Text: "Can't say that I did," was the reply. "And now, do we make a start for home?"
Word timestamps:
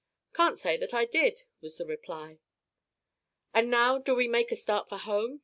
"Can't 0.33 0.57
say 0.57 0.77
that 0.77 0.95
I 0.95 1.05
did," 1.05 1.43
was 1.61 1.77
the 1.77 1.85
reply. 1.85 2.39
"And 3.53 3.69
now, 3.69 3.99
do 3.99 4.15
we 4.15 4.27
make 4.27 4.51
a 4.51 4.55
start 4.55 4.89
for 4.89 4.97
home?" 4.97 5.39